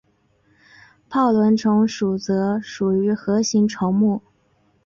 [1.11, 4.19] 泡轮虫属则属于核形虫目。